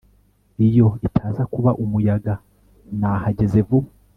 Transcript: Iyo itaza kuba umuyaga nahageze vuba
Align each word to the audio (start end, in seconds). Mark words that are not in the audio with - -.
Iyo 0.67 0.87
itaza 1.07 1.43
kuba 1.53 1.71
umuyaga 1.83 2.33
nahageze 2.99 3.59
vuba 3.67 3.89